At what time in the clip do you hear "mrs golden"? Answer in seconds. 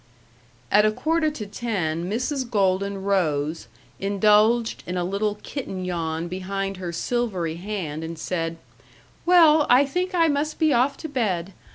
2.09-3.03